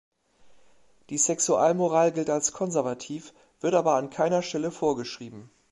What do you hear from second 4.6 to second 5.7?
vorgeschrieben.